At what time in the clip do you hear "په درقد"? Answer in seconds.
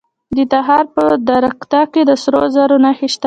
0.95-1.73